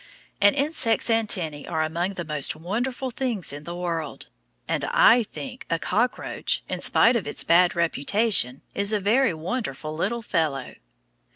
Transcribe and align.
An 0.41 0.55
insect's 0.55 1.09
antennæ 1.09 1.69
are 1.69 1.83
among 1.83 2.15
the 2.15 2.25
most 2.25 2.55
wonderful 2.55 3.11
things 3.11 3.53
in 3.53 3.65
the 3.65 3.75
world. 3.75 4.29
And 4.67 4.83
I 4.85 5.21
think 5.21 5.67
a 5.69 5.77
cockroach, 5.77 6.63
in 6.67 6.81
spite 6.81 7.15
of 7.15 7.27
its 7.27 7.43
bad 7.43 7.75
reputation, 7.75 8.63
is 8.73 8.93
a 8.93 8.99
very 8.99 9.35
wonderful 9.35 9.93
little 9.93 10.23
fellow. 10.23 10.73